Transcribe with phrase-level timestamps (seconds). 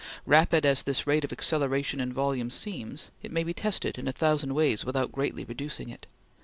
[0.25, 4.11] Rapid as this rate of acceleration in volume seems, it may be tested in a
[4.11, 6.07] thousand ways without greatly reducing it.